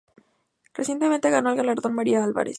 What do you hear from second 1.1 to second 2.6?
gano el galardón "María Álvarez".